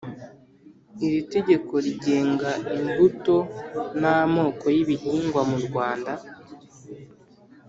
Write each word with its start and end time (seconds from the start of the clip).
Iri 1.05 1.21
tegeko 1.33 1.73
rigenga 1.85 2.51
imbuto 2.77 3.37
n’amoko 4.01 4.65
y’ 4.75 4.77
ibihingwa 4.83 5.41
mu 5.51 5.57
Rwanda 5.65 6.13